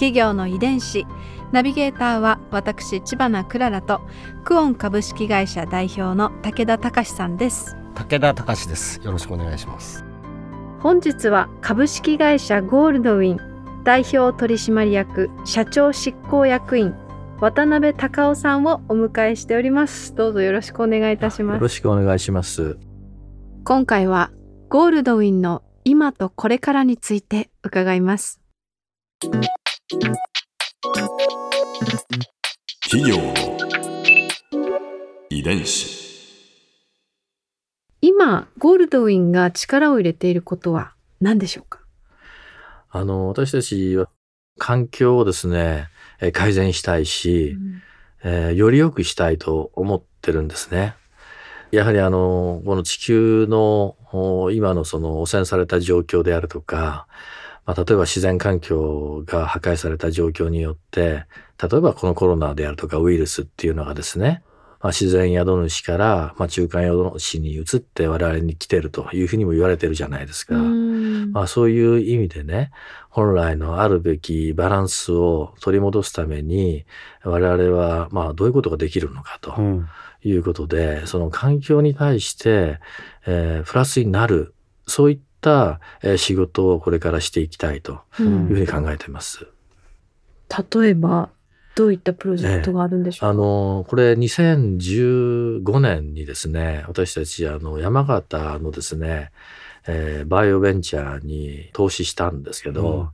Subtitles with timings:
[0.00, 1.06] 企業の遺伝子。
[1.52, 4.00] ナビゲーターは私千葉なクララと
[4.44, 7.76] クオン株式会社代表の武田隆さんです。
[7.94, 8.98] 武田隆です。
[9.04, 10.02] よろしくお願いします。
[10.78, 16.94] 本日は株式会社ゴールドウィン代表取締役社長執行役員
[17.38, 20.14] 渡辺隆夫さんをお迎えしております。
[20.14, 21.56] どうぞよろしくお願いいたします。
[21.56, 22.78] よろしくお願いします。
[23.64, 24.30] 今回は
[24.70, 28.40] ゴールドウィンの今とこれからについて伺います
[29.90, 30.06] 企
[33.10, 33.34] 業の
[35.28, 35.98] 遺伝子。
[38.00, 41.80] 今ゴールドウィンが力を入れていることは何でしょうか？
[42.88, 44.08] あの私たちは
[44.58, 45.88] 環境をですね
[46.20, 47.56] え改善したいし、
[48.22, 50.94] えーより良くしたいと思ってるんですね。
[51.72, 57.08] やはりあの、この地球のお今のその汚染された状況であるとか、
[57.66, 61.26] まあ、例えば自然環境が破壊された状況によって、
[61.62, 64.42] 例えばこのコロナであるとかウイルスっていうのがですね、
[64.80, 70.56] まあ、自然宿主から、まあ、中間宿主に移って我々に来てるというふうにも言われてるじゃないですか。
[70.56, 72.70] うんまあそういう意味でね、
[73.10, 76.86] 本来のあるべきバランスを取り戻すために、
[77.22, 79.88] 我々はまあどういうことができるのかとうん
[80.22, 82.78] いうことで、その環境に対して、
[83.26, 84.54] えープラスになる、
[84.86, 85.29] そういった、
[86.02, 89.46] えー仕事をこれからしていきたいとういうんふうに考えています。
[90.72, 91.30] 例えば
[91.76, 99.30] どういったプロジェクトがあるんでしょうか、あの、これ2015年にですね、私たちあの山形のですね、
[99.86, 103.08] えーバイオベンチャーに投資したんですけど、うん。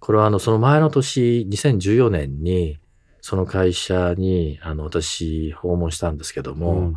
[0.00, 2.78] これはあのその前の年2014年に
[3.20, 6.94] その会社にあの私訪問したんですけども、うん。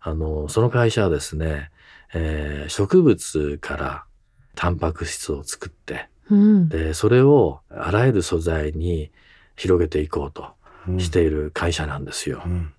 [0.00, 1.70] あのその会社はですね、
[2.14, 4.04] えー植物から
[4.54, 6.68] タンパク質を作ってうん。
[6.68, 9.10] でそれをあらゆる素材に
[9.56, 10.52] 広げていこうと
[10.88, 11.00] うん。
[11.00, 12.42] している会社なんですよ。
[12.44, 12.72] うん。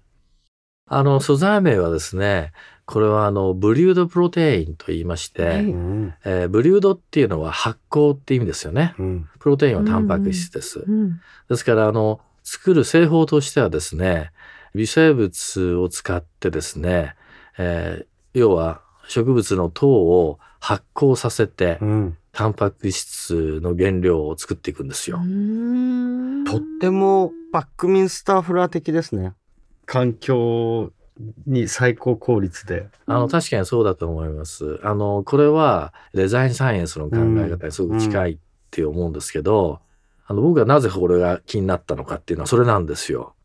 [0.88, 2.52] あの素材名はですね
[2.86, 5.64] これはあのブリュードプロテインと言いまして、はい。
[5.64, 6.14] うん。
[6.26, 8.94] えーブリュードっていうのは発酵って意味ですよね。
[9.00, 9.30] うん。
[9.40, 10.80] プロテインはタンパク質です。
[10.80, 11.22] うん。
[11.50, 14.32] ですからあの作る製法としてはですね
[14.76, 17.16] 微生物を使ってですね、
[17.58, 25.18] えー要は植物の糖を発酵させてうんタンパク質の原料を作っていくんですよ。
[25.18, 29.34] うんとってもバックミンスターフラー的ですね。
[29.86, 30.92] 環境
[31.46, 32.88] に最高効率で。
[33.06, 34.80] あの確かにそうだと思います。
[34.84, 38.38] あのこれはデザインサイエンスの考え方にすごく近いっ
[38.72, 39.80] て思うんですけど、
[40.26, 43.36] あの僕がなぜこれが気になったのかっていうのはそれなんですよ。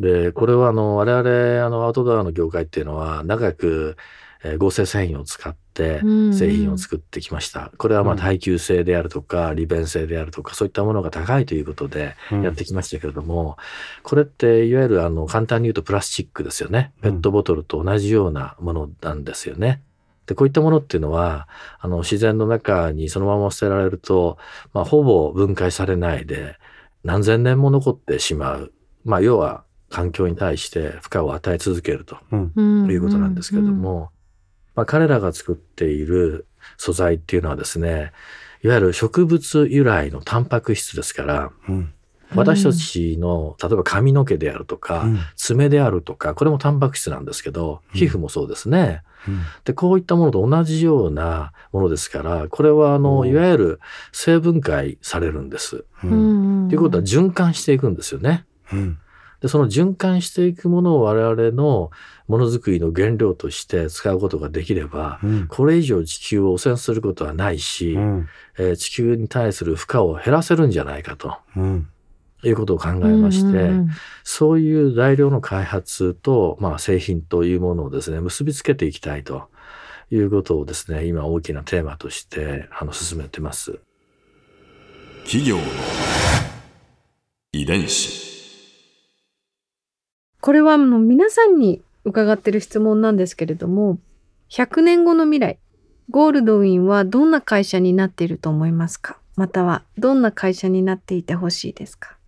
[0.00, 3.96] でこれはあの我々あのアウトドアの業界っていうのは長く、
[4.44, 7.72] えー合成繊維を使ってうん製品を作ってきました。
[7.78, 13.56] これはまあうん耐久性であるとか利便性であるとかそういったものが高いということでやってきましたけれども、
[14.02, 16.92] これっていわゆるあの簡単に言うとプラスチックですよね。
[17.02, 19.82] ペットボトルと同じようなものなんですよね。
[20.26, 21.48] で、こういったものっていうのは、
[21.80, 24.38] あの自然の中にそのまま捨てられると、
[24.72, 26.56] まあ、ほぼ分解されないで
[27.02, 28.72] 何千年も残ってしまう。
[29.04, 34.10] まあ、要は環境に対して負荷を与え続けるということなんですけれども、
[34.74, 36.46] まあ、彼らが作っている
[36.76, 38.12] 素材っていうのはですね、
[38.62, 41.92] いわゆる植物由来のタンパク質ですから、うん。
[42.34, 45.18] 私たちの、例えば髪の毛であるとか、うん。
[45.36, 47.98] 爪であるとか、これもタンパク質なんですけど、うん。
[47.98, 49.02] 皮膚もそうですね。
[49.28, 49.40] うん。
[49.64, 53.80] で、こういったものと同じようなものですから、これはあおの、ういわゆる
[54.12, 55.84] 成分解されるんです。
[56.00, 58.46] ということは循環していくんですよね。
[59.42, 61.90] うんで、その循環していくものを我々の
[62.28, 65.46] ものづくりの原料として使うことができれば、うん。
[65.48, 68.28] これ以上地球を汚染することはないし、うん。
[68.56, 71.88] えー地球に対する負荷を減らせるんじゃないかとうん。
[72.44, 73.88] いうことを考えまして、うんうん。
[74.22, 79.48] そういう材料の開発と、まあ、製品というものをですね、結びつけていきたいと
[80.12, 83.80] いうことをですね、今大きなテーマとして、あの、進めてます。
[85.24, 85.62] 企業の
[87.52, 88.31] 遺伝子
[90.42, 93.98] これはあの皆さんに伺ってる質問なんですけれども
[94.50, 95.58] 100年後の未来
[96.10, 99.18] ゴールドウィンはどんな会社になっていると思いますか？
[99.36, 102.18] またはどんな会社になっていてほしいですか？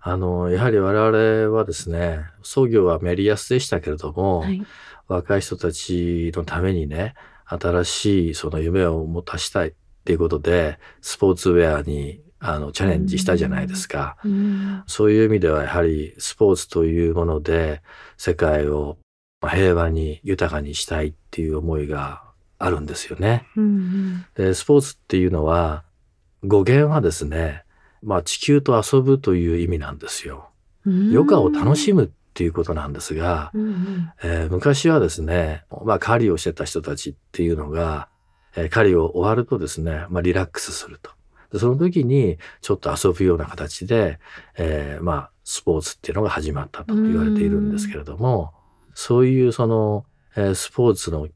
[0.00, 4.64] あの、やはり我々はですね、創業はメリアスでしたけれども、はい。
[5.08, 7.14] 若い人たちのためにね、
[7.44, 9.72] 新しいその夢を持たしたいっ
[10.04, 14.16] ていうことで、スポーツウェアにあのチャレンジしたじゃないですか。
[14.24, 17.82] うんそういう意味ではやはりスポーツというもので
[18.16, 18.96] 世界を
[19.42, 22.22] 平和に豊かにしたいっていう思いが
[22.58, 23.46] あるんですよね。
[23.56, 25.84] うんでスポーツっていうのは
[26.44, 27.64] 語源はですね、
[28.02, 30.48] まあ地球と遊ぶという意味なんですよ。
[30.86, 38.08] うん余暇を楽しむっていうことなんですが、うんうんえー昔はですね、まあ狩りをしてた人たちっていうのが、
[38.56, 41.10] えー狩りを終わるとですね、まあリラックスすると。
[41.52, 44.18] でその時にちょっと遊ぶような形で、
[44.56, 48.52] えーまあスポーツっていうのが始まったと言われているんですけれども、
[48.94, 50.04] そういうその、
[50.36, 51.28] えースポーツの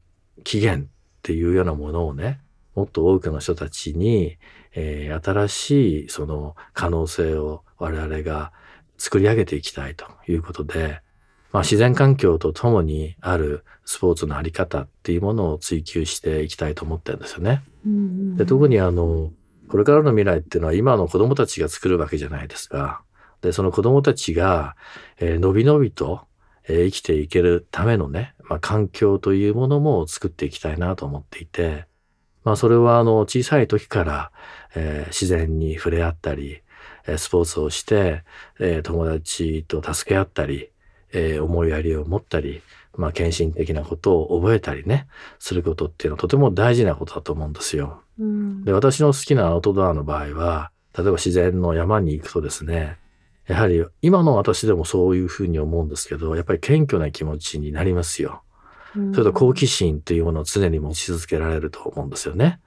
[0.45, 0.87] 起源っ
[1.21, 2.39] ていうようなものをね、
[2.75, 4.37] もっと多くの人たちに、
[4.73, 8.53] えー新しいその可能性を我々が
[8.97, 11.01] 作り上げていきたいということで、
[11.51, 17.63] まあ、自然環境とともにあるスポーツのあり方っていうものを追求していきたいと思ってるんですよね。
[17.85, 19.31] うんで特にあの
[19.69, 23.03] これからの未来っていうのは今の子供たちが作るわけじゃないですか。
[23.41, 24.75] でその子供たちが、
[25.19, 26.21] えーのびのびと、
[26.67, 31.85] えー生きていけるためのね、まあ、環境というものも作っていきたいなと思っていて、
[32.43, 34.31] まあ、それはあの小さい時から、
[34.75, 36.61] えー自然に触れ合ったり、
[37.07, 38.23] えスポーツをして、
[38.59, 40.71] えー友達と助け合ったり、
[41.13, 42.61] えー思いやりを持ったり、
[42.97, 45.07] まあ、献身的なことを覚えたりね、
[45.39, 48.01] することっていうのはとても大事なことだと思うんですよ。
[48.19, 52.97] うんで、私の好きなアウトドアの場合は、例えば自然の山に行くとですね、
[53.47, 58.41] やはり今の私でもそういうふうに思うんですけど、やっぱり謙虚な気持ちになりますよ。
[59.13, 62.59] それと好奇心っていうものを常に持ち続けられると思うんですよね。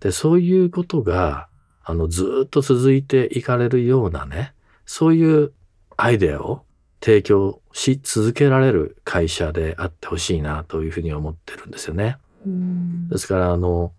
[0.00, 1.48] で、そういうことが、
[1.82, 4.54] あの、ずーっと続いていかれるようなね、
[4.86, 5.52] そういう
[5.96, 6.62] アイデアを
[7.04, 12.16] 提供し続けられる会社であってほしいなというふうに思ってるんですよね。
[12.46, 13.92] うんですから、あの、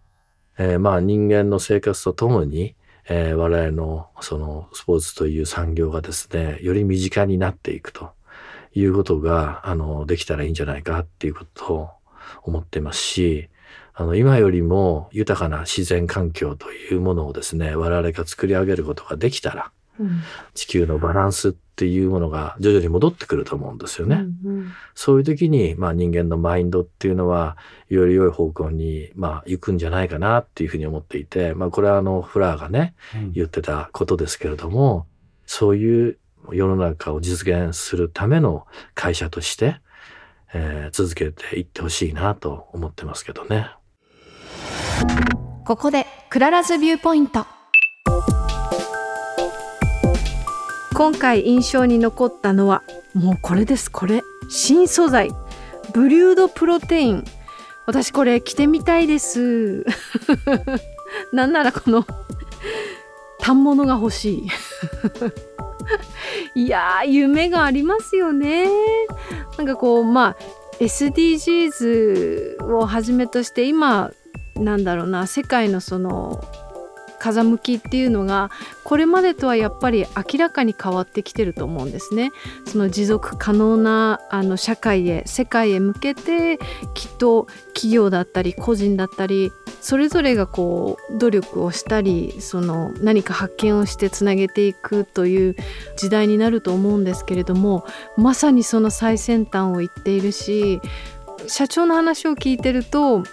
[0.57, 2.74] えーまあ人間の生活とともに、
[3.07, 8.10] えー我々のそのスポーツという産業がですね、より身近になっていくと
[8.74, 11.90] いうことが、あの、できたらいいんじゃないかっていうことを
[12.42, 13.50] 思ってますし、
[13.94, 20.24] あの、今よりも豊かな自然環境というものをですね、我々が作り上げることができたら、うん
[20.56, 24.24] 地球のバランスっていうものが徐々に戻ってくると思うんですよね。
[24.45, 27.57] うんそういう時に、まあ人間のマインドっていうのは、
[27.89, 32.95] より良い方向に、まあ行くんじゃないかなっていうふうに思っていて、まあこれはあの、フラーがね、
[33.33, 35.06] 言ってたことですけれども、
[35.45, 36.18] そういう
[36.54, 39.81] 世の中を実現するための会社として、
[40.54, 43.69] えー続けていってほしいなと思ってますけどね。
[45.66, 47.45] ここでクララズビューポイント
[50.95, 52.81] 今回印象に残ったのは
[53.13, 54.24] もうこれですこれ。
[54.47, 55.30] 新素材。
[55.92, 57.25] ブリュードプロテイン。
[57.86, 59.86] 私これ着てみたいです。
[61.33, 62.06] なんならこの
[63.42, 64.47] 反物が欲しい。
[66.63, 68.69] いやー夢がありますよね。
[69.57, 70.38] なんかこうまあ
[70.80, 74.12] SDGs をはじめとして今
[74.56, 76.42] なんだろうな世界のその
[77.25, 78.51] 風向きっていうのが
[78.83, 82.31] これまでとはやっぱり明らかに変わってきてると思うんですね。
[82.66, 86.59] その持続可能なあの社会へ世界へ向けて
[86.94, 95.56] きっと企業だったり個人だったりそれぞれがこう努力をしたりその何か発見をしてつなげていくという
[95.97, 100.80] 時代になると思うんですけれどもまさにその最先端を言っているし
[101.47, 103.23] 社長の話を聞いてると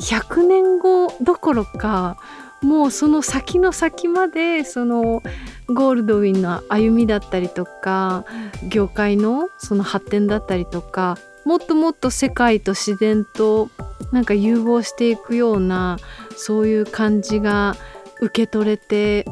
[0.00, 2.16] 100年後どころか
[2.62, 5.22] もうその先の先までその
[5.68, 8.24] ゴールドウィンの歩みだったりとか
[8.68, 13.70] 業界のその発展だったりとかもっともっと世界と自然と
[14.12, 15.98] なんか融合していくような
[16.36, 17.76] そういう感じが
[18.20, 19.24] 受け取れて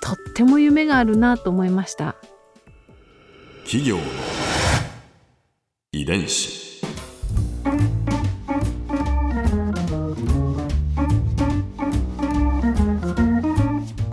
[0.00, 2.16] とっても夢があるなと思いました。
[3.64, 3.98] 企業
[5.92, 6.61] 遺伝子